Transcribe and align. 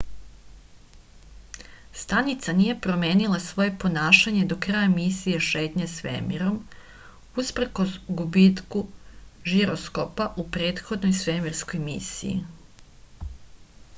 stanica 2.03 2.53
nije 2.61 2.75
promenila 2.85 3.41
svoje 3.47 3.73
ponašanje 3.83 4.45
do 4.53 4.57
kraja 4.67 4.87
misije 4.93 5.41
šetnje 5.49 5.87
svemirom 5.91 6.57
uprkos 7.43 7.93
gubitku 8.23 8.83
žiroskopa 9.53 10.29
u 10.37 10.47
prethodnoj 10.57 11.13
svemirskoj 11.23 11.83
misiji 11.85 13.31